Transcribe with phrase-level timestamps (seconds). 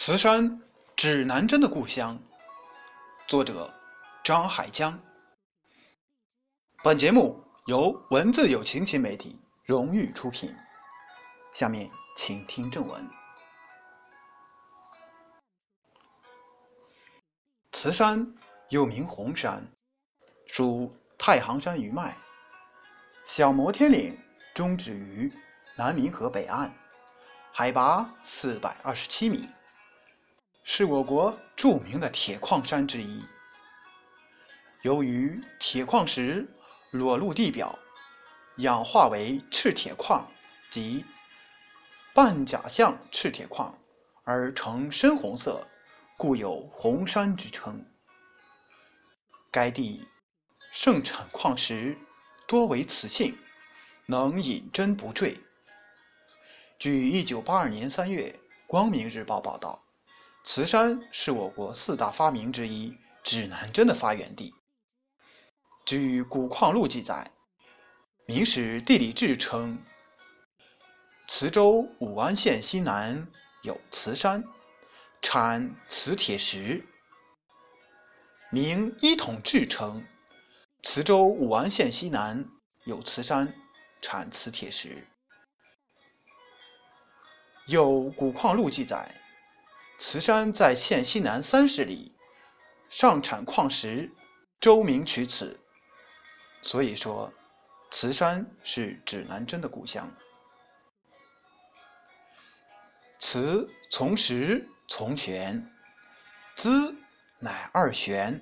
[0.00, 0.62] 慈山
[0.94, 2.16] 指南针的故乡，
[3.26, 3.68] 作者
[4.22, 4.96] 张海江。
[6.84, 10.54] 本节目由文字有情新媒体荣誉出品。
[11.52, 13.10] 下面请听正文。
[17.72, 18.32] 慈山
[18.68, 19.68] 又名红山，
[20.46, 22.16] 属太行山余脉，
[23.26, 24.16] 小摩天岭
[24.54, 25.30] 终止于
[25.76, 26.72] 南明河北岸，
[27.52, 29.48] 海拔四百二十七米。
[30.70, 33.24] 是我国著名的铁矿山之一。
[34.82, 36.46] 由于铁矿石
[36.90, 37.76] 裸露地表，
[38.58, 40.30] 氧化为赤铁矿
[40.70, 41.06] 及
[42.12, 43.76] 半假象赤铁矿，
[44.24, 45.66] 而呈深红色，
[46.18, 47.82] 故有“红山”之称。
[49.50, 50.06] 该地
[50.70, 51.96] 盛产矿石，
[52.46, 53.34] 多为磁性，
[54.04, 55.40] 能引针不坠。
[56.78, 59.82] 据1982年3月《光明日报》报道。
[60.50, 64.54] 磁山是我国四大发明之一——指南针的发源地。
[65.84, 67.30] 据《古矿录》记载，
[68.24, 69.78] 《明史地理志》称，
[71.28, 73.28] 磁州武安县西南
[73.62, 74.42] 有磁山，
[75.20, 76.80] 产磁铁石。
[78.50, 80.02] 《明一统志》称，
[80.82, 82.42] 磁州武安县西南
[82.84, 83.52] 有磁山，
[84.00, 85.06] 产磁铁石。
[87.66, 89.14] 有《古矿录》记载。
[89.98, 92.14] 慈山在县西南三十里，
[92.88, 94.08] 上产矿石，
[94.60, 95.58] 周明取此。
[96.62, 97.32] 所以说，
[97.90, 100.08] 慈山是指南针的故乡。
[103.18, 105.68] 慈从石从玄，
[106.54, 106.94] 资
[107.40, 108.40] 乃二玄，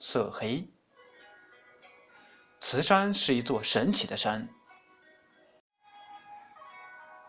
[0.00, 0.68] 色黑。
[2.58, 4.48] 慈山是一座神奇的山，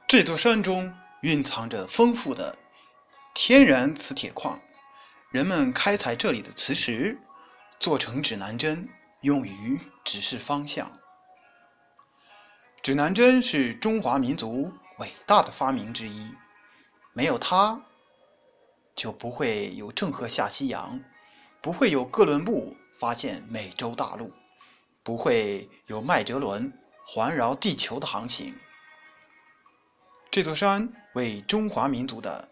[0.07, 0.91] 这座山中
[1.21, 2.57] 蕴藏着丰富的。
[3.33, 4.59] 天然磁铁矿，
[5.31, 7.17] 人们开采这里的磁石，
[7.79, 8.89] 做成指南针，
[9.21, 10.91] 用于指示方向。
[12.81, 16.31] 指南针是中华民族伟大的发明之一，
[17.13, 17.79] 没有它，
[18.95, 20.99] 就不会有郑和下西洋，
[21.61, 24.33] 不会有哥伦布发现美洲大陆，
[25.01, 26.73] 不会有麦哲伦
[27.05, 28.53] 环绕地球的航行。
[30.29, 32.49] 这座山为中华民族的。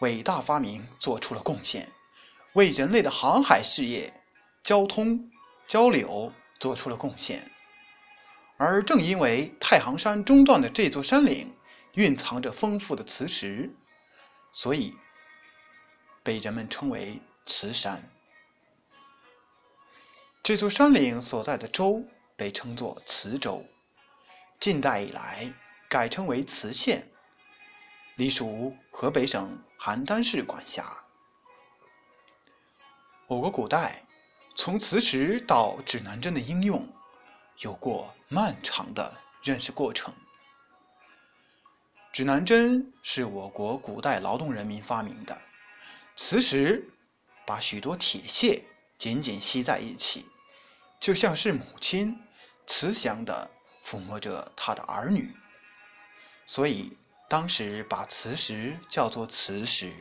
[0.00, 1.90] 伟大发明做出了贡献，
[2.54, 4.12] 为人类的航海事业、
[4.62, 5.30] 交通
[5.66, 7.50] 交流做出了贡献。
[8.56, 11.54] 而正因为太行山中段的这座山岭
[11.94, 13.70] 蕴藏着丰富的磁石，
[14.52, 14.94] 所以
[16.22, 18.10] 被人们称为磁山。
[20.42, 22.02] 这座山岭所在的州
[22.36, 23.64] 被称作磁州，
[24.58, 25.52] 近代以来
[25.88, 27.06] 改称为磁县。
[28.16, 30.84] 隶属河北省邯郸市管辖。
[33.26, 34.04] 我国古代
[34.54, 36.86] 从磁石到指南针的应用，
[37.60, 39.10] 有过漫长的
[39.42, 40.12] 认识过程。
[42.12, 45.40] 指南针是我国古代劳动人民发明的，
[46.14, 46.86] 磁石
[47.46, 48.62] 把许多铁屑
[48.98, 50.26] 紧紧吸在一起，
[51.00, 52.22] 就像是母亲
[52.66, 53.50] 慈祥的
[53.82, 55.34] 抚摸着她的儿女，
[56.44, 56.98] 所以。
[57.30, 59.92] 当时把磁石叫做磁石，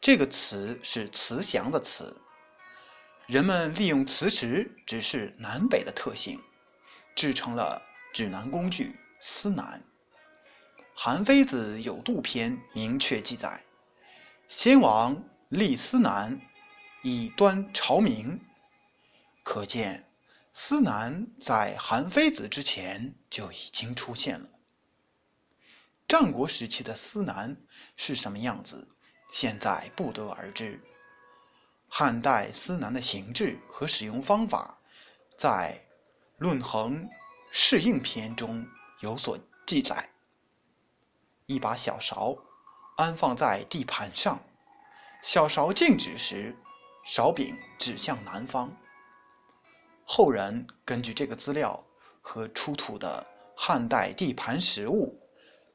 [0.00, 2.20] 这个“磁”是慈祥的“磁”。
[3.28, 6.42] 人们利用磁石指示南北的特性，
[7.14, 7.80] 制成了
[8.12, 9.84] 指南工具司南。
[10.96, 13.62] 《韩非子·有度篇》明确记载
[14.48, 16.40] ：“先王立司南，
[17.04, 18.40] 以端朝明。”
[19.44, 20.08] 可见，
[20.52, 24.48] 司南在韩非子之前就已经出现了。
[26.06, 27.56] 战国时期的司南
[27.96, 28.88] 是什么样子？
[29.32, 30.80] 现在不得而知。
[31.88, 34.78] 汉代司南的形制和使用方法，
[35.36, 35.80] 在
[36.38, 37.04] 《论衡·
[37.50, 38.66] 适应篇》中
[39.00, 40.08] 有所记载。
[41.46, 42.36] 一把小勺
[42.96, 44.40] 安放在地盘上，
[45.22, 46.54] 小勺静止时，
[47.04, 48.70] 勺柄指向南方。
[50.04, 51.84] 后人根据这个资料
[52.20, 53.26] 和出土的
[53.56, 55.18] 汉代地盘实物。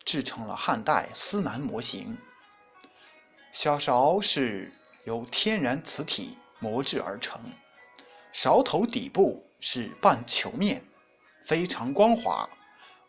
[0.06, 2.18] 制成了汉代司南模型。
[3.52, 4.72] 小勺是
[5.06, 7.42] 由天然磁体磨制而成，
[8.32, 10.84] 勺头底部是半球面，
[11.44, 12.48] 非常光滑，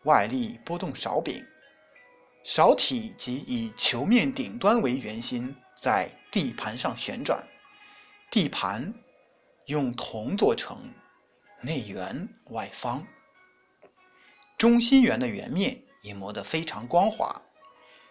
[0.03, 1.45] 外力拨动勺柄，
[2.43, 7.47] 勺体即以球面顶端为圆心，在地盘上旋转。
[8.31, 8.93] 地盘
[9.65, 10.91] 用铜做成，
[11.61, 13.05] 内圆外方，
[14.57, 15.83] 中心圆的圆面。
[16.01, 17.41] 也磨得非常光滑，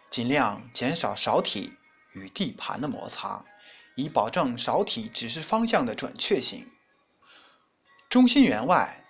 [0.08, 1.72] 尽量减少勺体
[2.12, 3.44] 与地盘的摩擦，
[3.94, 6.66] 以保证勺体指示方向的准确性。
[8.08, 9.04] 中心圆外，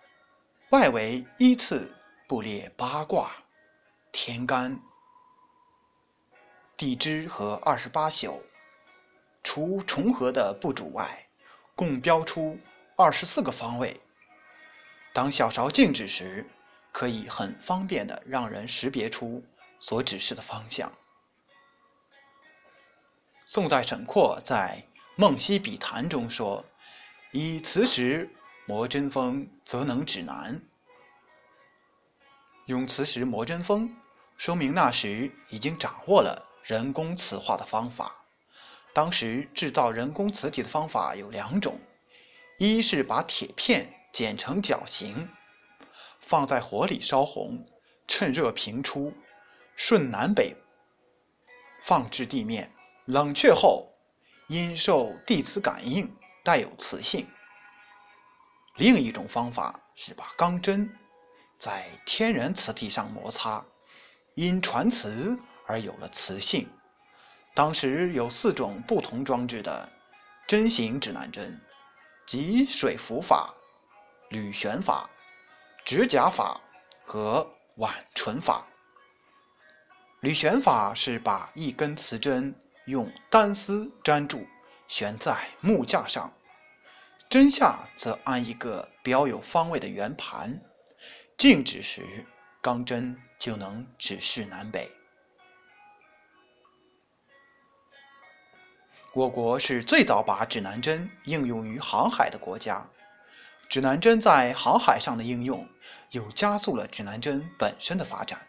[0.70, 1.94] 外围依次
[2.28, 3.32] 布列八卦、
[4.12, 4.78] 天干、
[6.76, 8.42] 地支和二十八宿。
[9.42, 11.26] 除重合的部主外，
[11.74, 12.58] 共标出
[12.94, 13.98] 二十四个方位。
[15.14, 16.46] 当小勺静止时，
[16.92, 19.42] 可以很方便的让人识别出
[19.78, 20.92] 所指示的方向。
[23.46, 24.84] 宋代沈括在
[25.16, 26.64] 《梦溪笔谈》中说
[27.32, 28.30] ：“以磁石
[28.66, 30.60] 磨针锋，则能指南。”
[32.66, 33.92] 用磁石磨针锋，
[34.36, 38.14] 说明那时已经掌握了人工磁化的方法。
[38.92, 41.80] 当时制造人工磁体的方法有两种：
[42.58, 45.28] 一是把铁片剪成角形，
[46.30, 47.66] 放在火里烧红，
[48.06, 49.12] 趁热平出，
[49.74, 50.56] 顺南北
[51.82, 52.72] 放置地面。
[53.06, 53.92] 冷却后，
[54.46, 56.08] 因受地磁感应，
[56.44, 57.26] 带有磁性。
[58.76, 60.88] 另一种方法是把钢针
[61.58, 63.66] 在天然磁体上摩擦，
[64.36, 65.36] 因传磁
[65.66, 66.70] 而有了磁性。
[67.56, 69.92] 当时有四种不同装置的
[70.46, 71.60] 针形指南针，
[72.24, 73.52] 即水浮法、
[74.28, 75.10] 铝旋法、
[75.84, 76.60] 指甲法
[77.04, 78.66] 和碗唇法。
[80.20, 82.54] 铝旋法是把一根磁针。
[82.86, 84.44] 用单丝粘住，
[84.88, 86.32] 悬在木架上，
[87.28, 90.60] 针下则安一个标有方位的圆盘，
[91.38, 92.26] 静止时，
[92.60, 94.90] 钢针就能指示南北。
[99.12, 102.84] 我国是最早把指南针应用于航海的国家，
[103.70, 105.66] 指南针在航海上的应用，
[106.10, 108.46] 又加速了指南针本身的发展。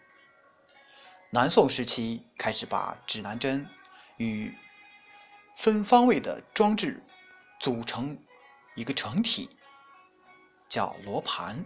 [1.30, 3.66] 南宋时期开始把指南针。
[4.18, 4.54] 与
[5.58, 7.02] 分方位的装置
[7.60, 8.20] 组成
[8.76, 9.50] 一个整体，
[10.70, 11.66] 叫罗盘。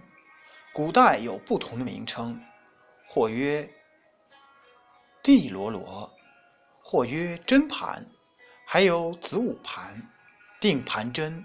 [0.72, 2.42] 古代有不同的名称，
[3.10, 3.69] 或曰
[5.22, 6.13] 地罗罗，
[6.81, 8.06] 或曰针盘，
[8.66, 10.02] 还有子午盘、
[10.62, 11.44] 定盘针。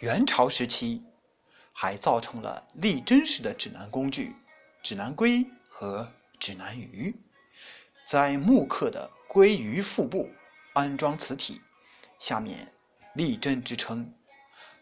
[0.00, 1.02] 元朝时期
[1.72, 4.34] 还造成了立针式的指南工具——
[4.82, 7.14] 指南龟和指南鱼，
[8.06, 9.10] 在木刻的。
[9.32, 10.28] 龟鱼腹部
[10.72, 11.60] 安装磁体，
[12.18, 12.72] 下面
[13.14, 14.12] 立针支撑。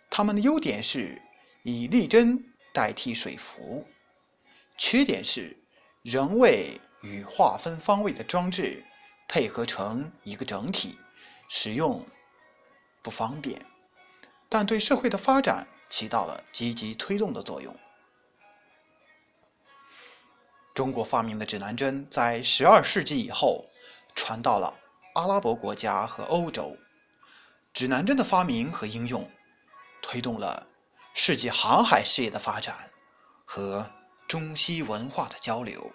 [0.09, 1.21] 它们的优点是
[1.64, 2.43] 以立针
[2.73, 3.87] 代替水浮，
[4.79, 5.55] 缺点是
[6.00, 8.82] 仍未与划分方位的装置
[9.29, 10.97] 配合成一个整体，
[11.50, 12.03] 使用
[13.03, 13.61] 不方便，
[14.49, 17.75] 但对社会的发展起到了积极推动的作用。
[20.75, 23.65] 中国发明的指南针在十二世纪以后。
[24.15, 24.75] 传到了
[25.15, 26.77] 阿拉伯国家和欧洲，
[27.73, 29.31] 指南针的发明和应用，
[30.03, 30.67] 推动了
[31.15, 32.91] 世界航海事业的发展
[33.45, 33.89] 和
[34.27, 35.93] 中西文化的交流。